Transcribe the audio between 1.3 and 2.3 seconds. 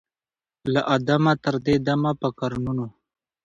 تر دې دمه په